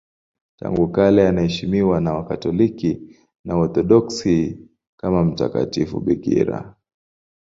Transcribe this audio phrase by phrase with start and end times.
[0.55, 3.15] Tangu kale anaheshimiwa na Wakatoliki
[3.45, 4.59] na Waorthodoksi
[4.97, 6.75] kama mtakatifu bikira.